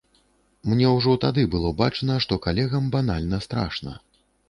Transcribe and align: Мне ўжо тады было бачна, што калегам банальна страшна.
Мне 0.69 0.87
ўжо 0.93 1.13
тады 1.27 1.45
было 1.57 1.75
бачна, 1.83 2.19
што 2.27 2.41
калегам 2.49 2.91
банальна 2.99 3.45
страшна. 3.49 3.99